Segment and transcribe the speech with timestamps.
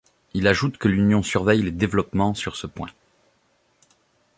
[0.33, 2.89] Il ajoute que l'Union surveille les développements sur ce point.